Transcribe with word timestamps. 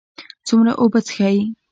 څومره 0.47 0.71
اوبه 0.81 0.99
څښئ؟ 1.07 1.39